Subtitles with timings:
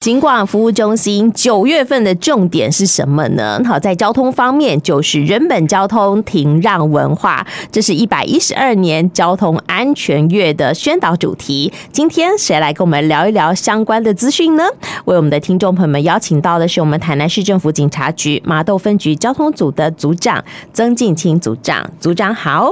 [0.00, 3.60] 警广服务中心九月份的重点是什么呢？
[3.66, 11.70] 好，在交通方面就是人本交通停让文化，这是一百一十二年交通安全月的宣导主题。
[11.92, 14.64] 今天谁来跟我们聊一聊相关的资讯呢？
[15.04, 20.42] 为我们的听众朋友们邀请到的是我们台南市政府警察局麻豆分局交通组的组长
[20.72, 21.90] 曾进清组长。
[22.00, 22.70] 组长好，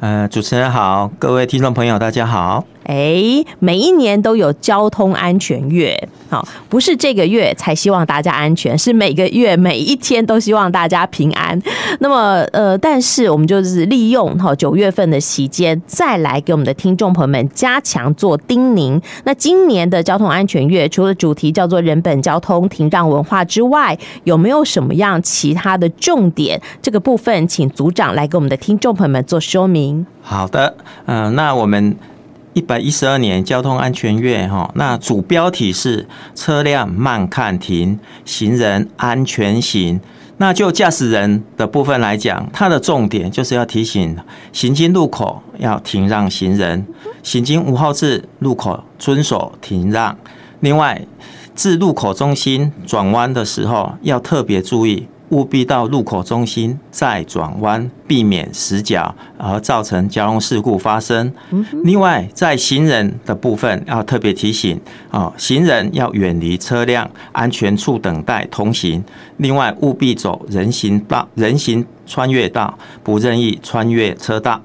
[0.00, 2.66] 呃，主持人好，各位听众朋友大家好。
[2.86, 11.60] 哎，每一年都有交通安全月，好，不是这个月才希望大家安全，是每个月每一天都希望大家平安。
[11.98, 19.02] 那么，呃，但是我们就是利用哈九月份的期间，再来给我们的听众朋友们加强做叮咛。
[19.24, 26.60] 那今年的交通安全月，除了主题叫做人本交通停让文化之外，有没有什么样其他的重点？
[26.80, 30.06] 这个部分，请组长来给我们的听众朋友们做说明。
[30.22, 31.96] 好的，嗯、那我们。
[32.56, 40.00] 一百一十二年交通安全月，哈，那主标题是车辆慢看停，行人安全行。
[40.38, 44.16] 那就驾驶人的部分来讲，它的重点就是要提醒
[44.54, 46.86] 行经路口要停让行人，
[47.22, 50.16] 行经五号志路口遵守停让。
[50.60, 51.06] 另外，
[51.54, 55.06] 至路口中心转弯的时候要特别注意。
[55.30, 61.32] 务必到路口中心再转弯，避免死角而造成交通事故发生。
[61.82, 69.02] 另外，在行人的部分要特别提醒啊，行人要远离车辆，安全处等待通行。
[69.38, 74.62] 另外，务必走人行道、人行穿越道，不任意穿越车道。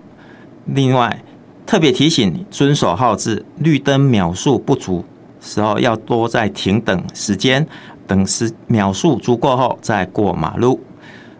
[0.65, 1.23] 另外，
[1.65, 5.03] 特别提醒遵守号志，绿灯秒数不足
[5.39, 7.65] 时候要多在停等时间。
[8.11, 10.81] 等十秒数足够后再过马路。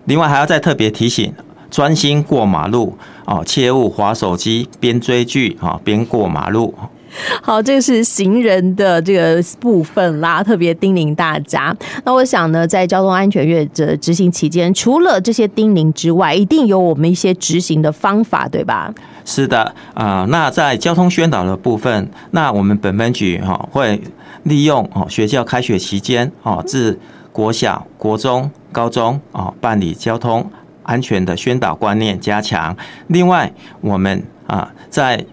[0.05, 1.33] 另外还要再特别提醒，
[1.69, 6.73] 专心过马路哦，切勿划手机边追剧啊边过马路。
[7.41, 11.75] 好，这个是行人的这个部分啦，特别叮咛大家。
[12.03, 18.93] 那我想呢，在交通安全月的执行期间，除了这些叮咛之外，一定有我们一些执行的方法，对吧？
[19.25, 24.01] 是的，啊、那在交通宣导的部分，那我们本分局哈会。
[24.45, 26.97] 利用哦，学校开学期间哦，至
[27.31, 30.43] 国小、国中、高中哦，办理交通
[30.81, 32.75] 安全的宣导观念加强。
[33.05, 35.23] 另外，我们啊，在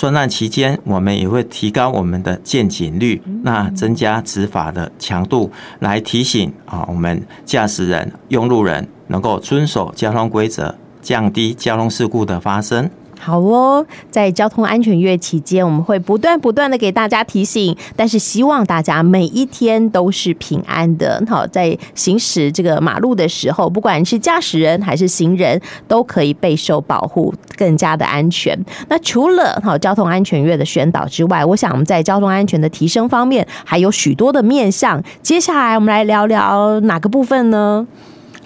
[0.00, 12.88] 专案期间，我们也会提高我们的见警率，那增加执法的强度，来提醒啊，我们驾驶人、用路人能够遵守交通规则，降低交通事故的发生。
[13.20, 21.22] 好哦，在交通安全月期间，我们会不断不断的给大家提醒，但是希望大家每一天都是平安的。
[21.28, 28.58] 好，在行驶这个马路的时候，不管是驾驶人还是行人，都可以备受保护，更加的安全。
[28.88, 35.02] 那除了好交通安全月的宣导之外，我想我们在交通安全的提升方面还有许多的面向。
[35.22, 37.86] 接下来我们来聊聊哪个部分呢？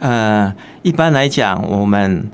[0.01, 0.53] 呃，
[0.83, 2.29] 一般来讲，我们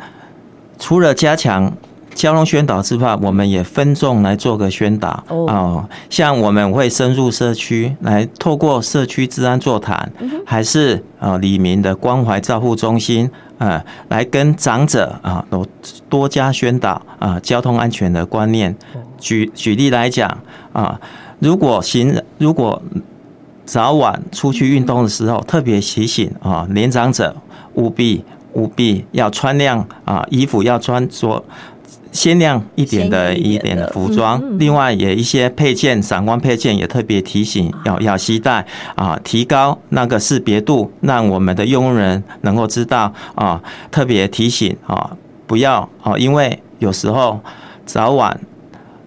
[0.79, 1.71] 除了加强。
[2.15, 5.89] 交通宣导之外，我们也分众来做个宣导哦。
[6.11, 10.13] 像我们会深入社区，来透过社区治安座谈，
[10.45, 15.65] 还是呃里民的关怀照护中心，呃，来跟长者啊都
[16.09, 18.77] 多加宣导啊交通安全的观念。
[19.19, 20.37] 举举例来讲
[20.73, 21.01] 啊，
[21.39, 22.83] 如果行人如果
[23.65, 27.35] 早晚出去运动的时候，特别提醒啊年长者
[27.75, 31.43] 务必务必要穿亮啊衣服，要穿着。
[32.13, 43.61] 鲜亮一点的一点的服装，另外也一些配件，闪光配件也特别提醒要要携带啊，提高那个识别度，让我们的用人能够知道啊，
[43.91, 45.11] 特别提醒啊，
[45.47, 47.41] 不要啊，因为有时候
[47.87, 48.39] 早晚。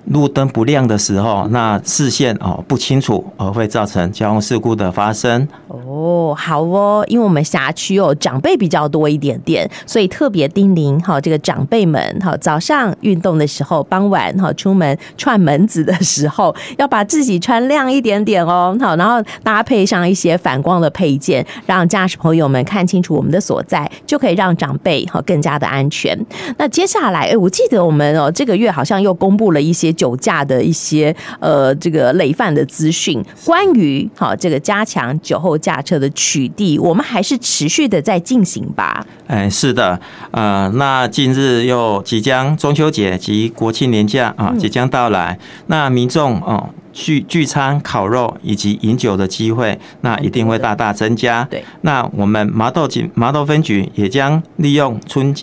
[0.06, 5.48] 路灯不亮的时候，那视线哦不清楚，而会造成交通事故的发生。
[5.68, 18.78] 哦，好哦，因为我们辖区哦长辈比较多一点点，所以特别叮咛哈，这个长辈们哈，早上运动的时候，傍晚哈出门串门子的时候， 要把自己穿亮一点点哦。
[18.82, 26.18] 好，然后搭配上一些反光的配件，让驾驶朋友们看清楚我们的所在，就可以让长辈哈更加的安全。
[26.58, 29.93] 那接下来，哎，我记得我们哦这个月好像又公布了一些。
[29.94, 39.06] 酒驾的一些呃，这个累犯的资讯，关于好这个加强酒后驾车的取缔，我们还是持续的在进行吧。
[39.28, 40.00] 哎，是的，
[40.32, 51.44] 呃，那近日又即将中秋节及国庆年假啊，即将到来，嗯、那民众哦聚聚餐、烤肉以及饮酒的机会，那一定会大大增加。
[51.50, 55.34] 对，那我们麻豆警麻豆分局也将利用春。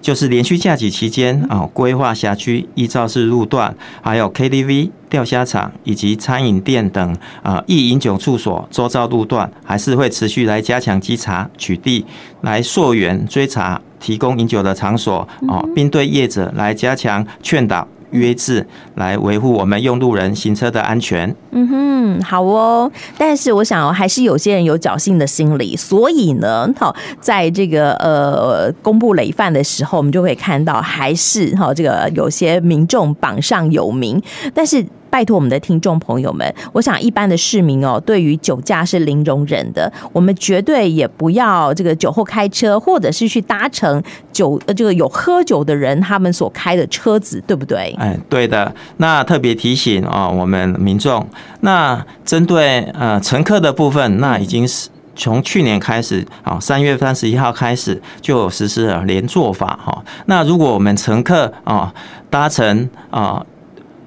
[0.00, 12.04] 就是连续假期期间啊，规划辖区依照式路段，还有 KTV、钓虾场以及餐饮店等啊易饮酒处所周遭路段，还是会持续来加强稽查取缔，
[12.40, 17.86] 来溯源追查提供饮酒的场所啊，并对业者来加强劝导。
[18.10, 21.34] 约制来维护我们用路人行车的安全。
[21.52, 22.90] 嗯哼，好哦。
[23.16, 34.22] 但是我想，还是有些人有侥幸的心理，所以呢，好，在这个呃公布累犯的时候，我们就会看到，还是哈这个有些民众榜上有名，
[34.54, 34.84] 但是。
[35.10, 39.92] 拜托我们的听众朋友们，我想一般的市民哦，对于酒驾是零容忍的。
[40.12, 44.02] 我们绝对也不要这个酒后开车，或者是去搭乘
[44.32, 47.94] 酒呃这个有喝酒的人他们所开的车子，对不对？
[47.98, 48.72] 哎，对的。
[48.98, 51.26] 那特别提醒哦，我们民众，
[51.60, 60.04] 那针对呃乘客的部分，那已经是从去年开始啊，三月三十一号开始就实施了连坐法哈。
[60.26, 61.92] 那如果我们乘客啊
[62.30, 63.44] 搭乘啊。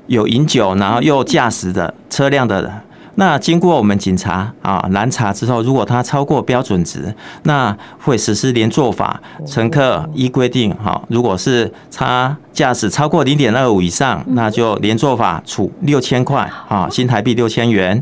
[0.07, 2.71] 有饮酒，然后又驾驶的车辆的人，
[3.15, 7.13] 那经过我们警察啊拦查之后，如果他超过标准值，
[7.43, 9.21] 那会实施连坐法。
[9.45, 18.01] 乘客依规定，哈，如果是他驾驶超过零点二五以上，那就连坐法处六千块啊，新台币六千元。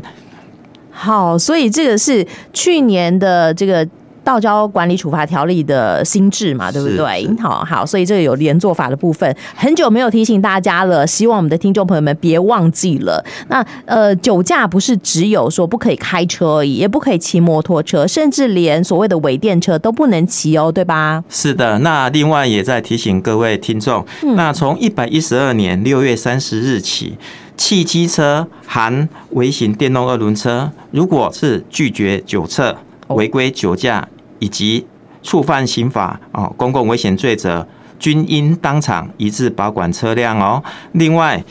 [0.90, 3.86] 好，所以这个是去年的这个。
[4.24, 7.28] 道交管理处罚条例的新制嘛，对不对？
[7.40, 13.24] 好好，所以这个有连做法的部分，很久没有提醒大家了，希望我们的听众朋友们别忘记了。
[13.48, 21.22] 那呃，酒驾不是只有说不可以开车而已，也不可以骑摩托车，甚至连所谓的伪电车都不能骑哦，对吧？
[21.28, 21.78] 是的。
[21.80, 27.16] 那另外也在提醒各位听众，嗯、那从一百一十二年六月三十日起，
[27.56, 32.76] 汽机车含微型电动二轮车，如果是拒绝酒测。
[33.14, 34.06] 违规酒驾
[34.38, 34.86] 以及
[35.22, 37.66] 触犯刑法哦，公共危险罪者，
[37.98, 40.62] 均应当场移至保管车辆哦。
[40.92, 41.42] 另外，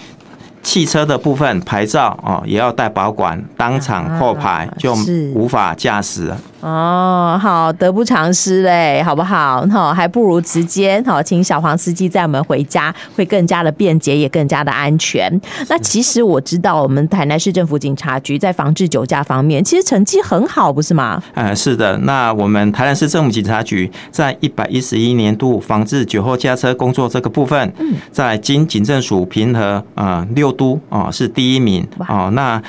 [0.61, 4.93] 汽车的部分牌照哦，也要带保管，当场扣牌就
[5.33, 6.37] 无法驾驶了。
[6.61, 9.65] 哦，好，得不偿失嘞，好不好？
[9.71, 15.41] 好，还不如直接好，请小黄司机载我们回家，会更加的便捷，也更加的安全。
[15.67, 21.21] 那其实我知道，我们台南市政府警察局在防治酒驾方面，其实成绩很好，不是吗？
[21.33, 21.97] 嗯，是的。
[21.99, 27.73] 那我们台南市政府警察局在一百一十一年度防治酒后驾车工作这个部分，
[28.11, 32.29] 在经警政署平和啊六都啊是第一名哦。
[32.33, 32.61] 那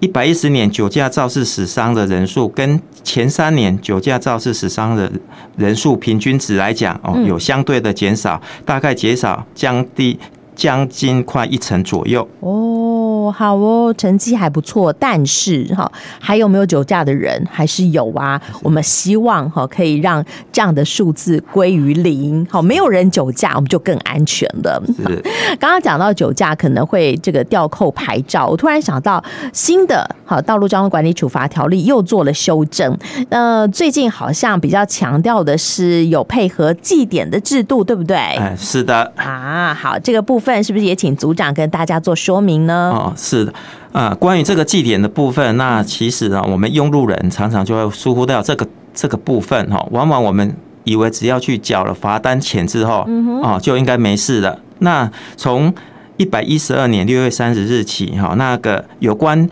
[0.00, 5.12] 一百一十年酒驾肇事死伤的人数，跟前三年酒驾肇事死伤的
[5.56, 10.18] 人数平均值来讲，哦，有相对的减少，大概减少降低
[10.60, 12.28] 将近快一成左右。
[12.40, 15.90] 哦，好哦，成绩还不错，但是哈，
[16.20, 17.42] 还有没有酒驾的人？
[17.50, 18.38] 还是有啊。
[18.62, 20.22] 我们希望哈，可以让
[20.52, 22.46] 这样的数字归于零。
[22.50, 24.82] 好，没有人酒驾，我们就更安全了。
[24.94, 25.22] 是。
[25.58, 29.24] 刚刚讲到酒驾可能会这个吊扣牌照，我突然想到
[29.54, 32.94] 新的好道路交通管理处罚条例又做了修正。
[33.30, 38.14] 呃，最近好像比较强调的是有配合记点的制度，对不对？
[38.16, 39.10] 哎，是的。
[39.16, 42.92] 啊，好，这个部分是不是也请组长跟大家做说明呢？
[42.94, 43.54] 哦，是的。
[43.92, 49.84] 啊，关于这个记点的部分，那其实啊，我们用路人常常就会疏忽掉这个这个部分哈。
[49.90, 50.54] 往往我们
[50.84, 53.06] 以为只要去缴了罚单钱之后，
[53.42, 54.58] 啊，就应该没事了。
[54.78, 55.74] 那从
[56.16, 59.48] 一百一十二年六月三十日起，哈，那个有关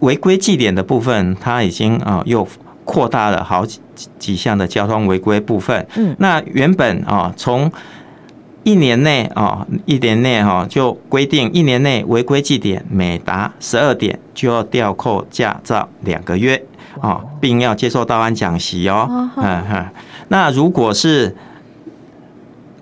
[0.00, 2.46] 违规记点的部分，它已经啊又
[2.84, 3.80] 扩大了好几
[4.18, 5.84] 几项的交通违规部分。
[5.96, 7.70] 嗯，那原本啊，从
[8.62, 16.62] 一年内哦，一年内哈就规定一年内违规记点每达十二点就要吊扣驾照两个月
[17.00, 19.06] 哦，并要接受道安讲习哦。
[19.36, 19.86] 嗯哼，
[20.28, 21.34] 那如果是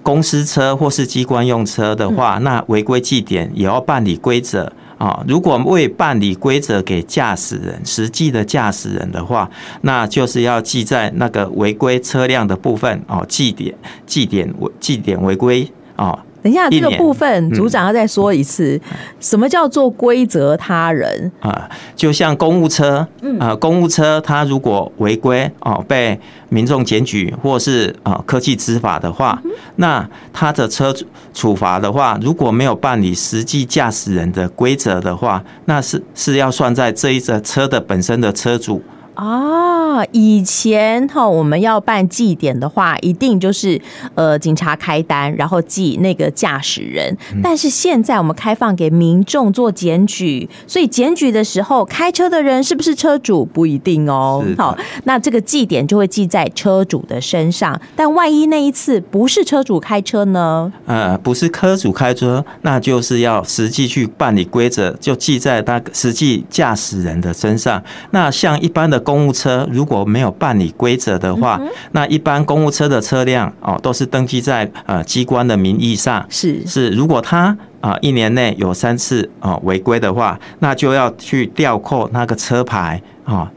[0.03, 5.25] 公司车或是机关用车的话，那违规记点也要办理规则啊。
[5.27, 9.49] 如果未办理规则给驾驶人，实际的驾驶人的话，
[9.81, 13.75] 那就是要记在那个违规车辆的部分哦，记点、
[14.05, 16.19] 记点违、记点违规啊。
[16.43, 18.81] 等一下，这个部分组长要再说一次，
[19.19, 21.31] 什么叫做规责他人？
[21.41, 21.69] 啊？
[21.97, 23.07] 就像公务车，
[23.41, 26.19] 啊，公务车他如果违规哦，被
[26.49, 29.41] 民众检举或是啊科技执法的话，
[29.77, 30.95] 那他的车
[31.35, 38.81] 处罚的话，如果没有办理实际驾驶人的规则的话，那是是要算在这一个车的本身的车主
[39.19, 43.81] 啊，以前哈，我们要办记点的话，一定就是
[44.15, 47.17] 呃警察开单，然后记那个驾驶人。
[47.43, 54.45] 但是现在我们开放给民众做检举，所以检举的时候，开车的人是不是车主不一定哦。
[54.57, 57.81] 好，那这个记点就会记在车主的身上。
[57.97, 60.73] 但万一那一次不是车主开车呢？
[60.87, 67.83] 呃，不是车主开车，那就是要实际去办理规则，就记在那个实际驾驶人的身上。
[68.13, 69.03] 那像一般的。
[69.09, 76.23] 公务车如果没有办理规则的话，嗯，那一般公务车的车辆哦，都是登记在呃机关的名义上。
[76.29, 83.51] 是是，如果他啊一年内有三次啊违规的话，那就要去吊扣那个车牌啊。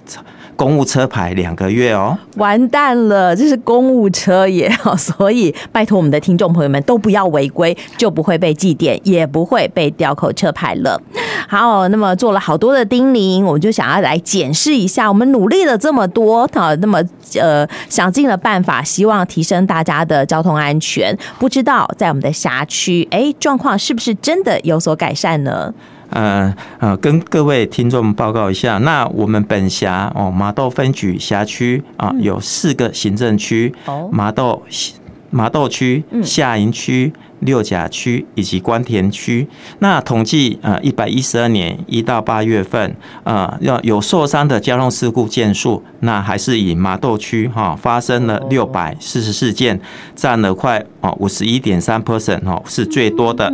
[0.58, 11.02] 公务车牌两个月哦，完蛋了，这是公务车也好，所以拜托我们的听众朋友们都不要违规，就不会被记点，也不会被吊扣车牌了。
[11.48, 17.02] 好，那么做了好多的叮咛，我们就想要来检视一下，我们努力了这么多，好，那么
[17.40, 25.74] 呃想尽了办法，希望提升大家的交通安全，不知道在我们的辖区，哎，状况是不是真的有所改善呢？
[26.10, 33.74] 呃呃，跟各位听众报告一下，那我们本辖哦，麻豆分局辖区啊，有四个行政区，
[34.12, 34.62] 麻豆
[35.32, 37.12] 麻豆区、下营区。
[37.42, 39.48] 六甲区以及关田区，
[39.80, 49.82] 那统计呃一百一十二年一到八月份，呃要有受伤的交通事故件数，那还是以麻豆区哈发生了六百四十四件，
[50.16, 53.52] 占了快哦五十一点三 percent 哦是最多的。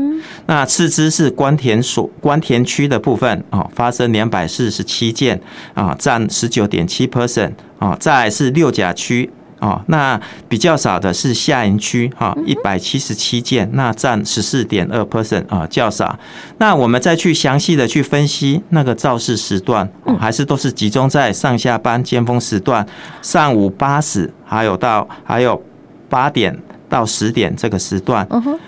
[0.47, 5.39] 那次之是关田所关田区的部分哦发生两百四十七件
[5.73, 9.29] 啊占十九点七 percent 啊，再是六甲区。
[9.59, 16.17] 哦，那比较少的是下营区哈，一百七十七件，那占十四点二 percent 啊，较少。
[16.59, 22.85] 那我们再去详细的去分析那个肇事时段，还是都是集中在上下班尖峰时段，
[23.21, 25.61] 上午八时，还有到还有
[26.09, 26.57] 八点。
[26.89, 28.27] 到十点这个时段，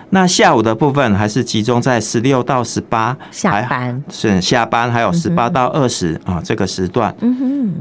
[0.10, 7.16] 那下午的部分还是集中在十六到十八下班，是下班，还有十八到二十啊这个时段。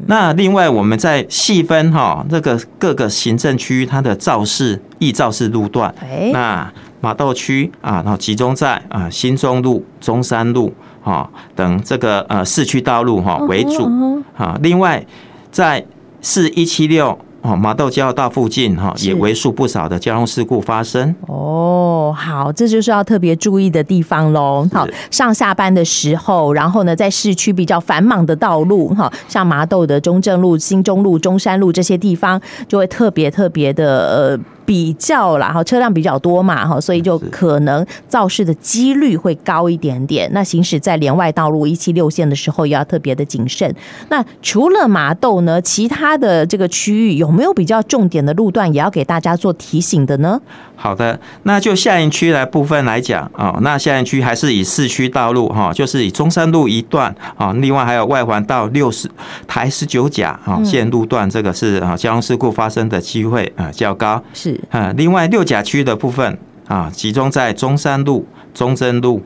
[0.07, 5.93] 那另外我们在细分哈，这个各个行政区它的肇事易肇事路段。
[6.33, 14.59] 那马道区啊，然后集中在啊新中路、中山路啊等这个呃市区道路哈为主啊。
[14.63, 15.05] 另外
[15.51, 15.85] 在
[16.21, 17.19] 四一七六。
[17.49, 21.15] 哦，麻豆交流道附近哈也为数不少的交通事故发生。
[21.27, 24.69] 哦，好，这就是要特别注意的地方喽。
[24.73, 34.58] 好，上下班的时候，然后呢，在市区比较繁忙的道路，哈，像麻豆的中正路、新中路、中山路这些地方，就会特别特别的呃。
[34.69, 40.31] 比较啦，哈，车辆比较多嘛，哈，所以就可能肇事的几率会高一点点。
[40.35, 43.75] 那行驶在连外道路一七六线的时候，也要特别的谨慎。
[44.11, 50.39] 那除了麻豆呢，其他的这个区域有没有比较重点的路段，也要给大家做提醒的呢？
[50.81, 59.11] 好的，那就下营区来部分来讲啊，那下营区还是以市区道路哈，就是以中山路一段啊，另外还有外环道六十
[59.49, 64.23] 台十九甲啊线路段，这个是啊交通事故发生的机会啊较高。
[64.33, 64.59] 是。
[64.71, 69.21] 啊，另外六甲区的部分啊，集中在中山路、中正路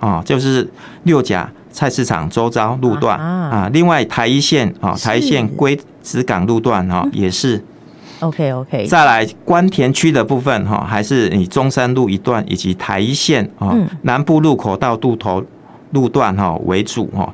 [0.00, 0.68] 啊，就是
[1.04, 3.70] 六甲菜市场周遭路段啊。
[3.72, 7.64] 另外台一线啊，台一线龟子港路段哈，也是。
[8.20, 8.86] OK OK。
[8.86, 15.44] 再来关田区的部分哈，还是以中山路一段以及台一线啊南部路口到渡头
[15.92, 17.32] 路段哈为主哈。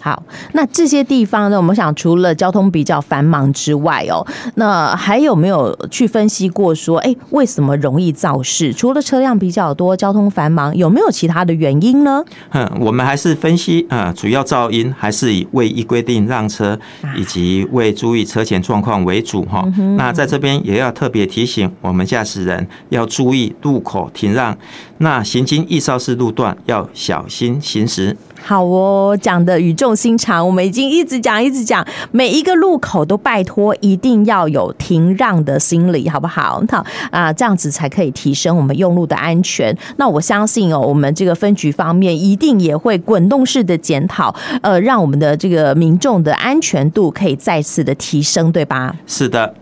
[0.00, 8.72] 好，那这些地方呢，我们想除了交通比较繁忙之外哦，那还有没有去分析过说，哎，为什么容易肇事？
[8.72, 12.24] 除了车辆比较多、交通繁忙，有没有其他的原因呢？
[12.52, 16.78] 嗯，我们还是分析啊，主要噪音还是以未依规定让车
[17.14, 19.62] 以及未注意车前状况为主哈。
[19.98, 24.56] 那在这边也要特别提醒我们驾驶人要注意路口停让，
[24.98, 28.16] 那行经易肇事路段要小心行驶。
[28.42, 36.62] 好哦，讲的语重心长，我们已经一直讲一直讲，每一个路口都拜托一定要有停让的心理，好不好？
[36.70, 39.76] 好啊，这样子才可以提升我们用路的安全。
[39.96, 48.96] 那我相信哦，我们这个分局方面一定也会滚动式的检讨，呃，让我们的这个民众的安全度可以再次的提升，对吧？
[49.06, 49.54] 是的。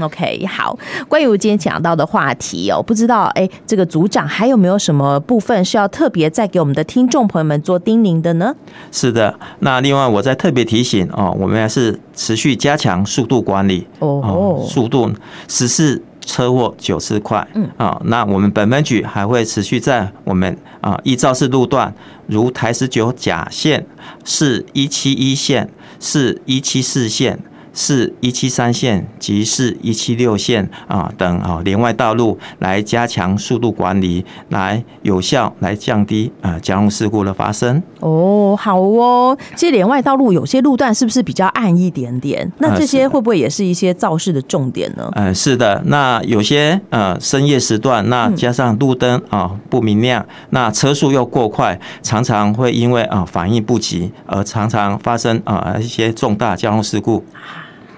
[0.00, 0.78] OK，好。
[1.08, 8.54] 关于我今天讲到的话题哦，不知道哎，这个组长还有没有什么部分是要特别再给我们的听众朋友们做叮咛的呢？
[8.92, 15.10] 是的，那另外我再特别提醒哦，我们还是持续加强速度管理哦，速度
[15.48, 21.94] 十四车祸九次快，嗯啊，那我们本分局还会持续在我们啊一肇事路段，
[22.26, 23.86] 如台十九甲线、
[24.24, 25.70] 四一七一线。
[25.98, 27.38] 是一七四线。
[27.76, 37.80] 是一七三线及四一七六线啊等啊连外道路来加强速度管理，来有效来降低啊交通事故的发生。
[38.00, 42.50] 哦，好哦，其实连外道路有些路段是不是比较暗一点点？
[42.58, 45.10] 那这些会不会也是一些肇事的重点呢？
[45.14, 45.82] 嗯、呃，是的。
[45.84, 57.22] 那有些呃深夜时段，那加上路灯啊不明亮，那车速又过快，常常会因为啊反应不及而常常发生啊一些重大交通事故。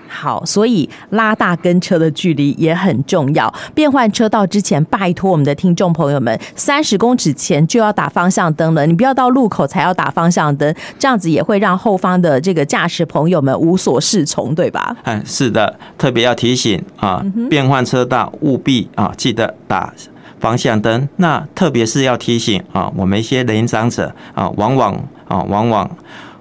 [0.09, 3.53] 好，所以拉大跟车的距离也很重要。
[3.75, 8.87] 变换车道之前，拜托我们的听众朋友们，三十公尺前就要打方向灯了。
[8.87, 14.97] 你不要到路口才要打方向灯，这样子也会让后方的这个驾驶朋友们无所适从，对吧？
[15.05, 19.93] 嗯，是的，特别要提醒啊，变换车道务必啊记得打
[20.41, 21.09] 方向灯。
[21.17, 24.95] 那特别是要提醒啊，我们一些年长者啊，往往
[25.29, 25.91] 啊，往往。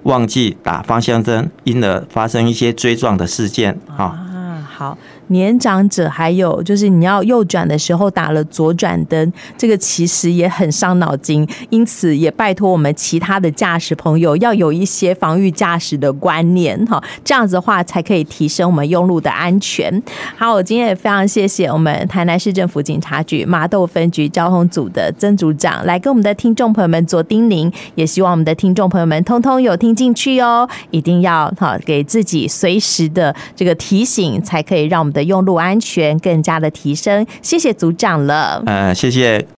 [0.04, 4.04] 忘记打方向灯，因而发生一些追撞的事件啊。
[4.04, 4.98] 啊，好。
[5.28, 20.02] 年长者还有就是你要右转的时候打了左转灯，这个其实也很伤脑筋，因此也拜托我们其他的驾驶朋友要有一些防御驾驶的观念哈，这样子的话才可以提升我们用路的安全。
[20.36, 38.62] 好，我今天也非常谢谢我们台南市政府警察局麻豆分局交通组的曾组长来跟我们的听众朋友们做叮咛，也希望我们的听众朋友们通通有听进去哦，一定要哈给自己随时的这个提醒，才可以让我们的的用路安全更加的提升，谢谢组长了。
[38.66, 39.44] 呃，谢谢。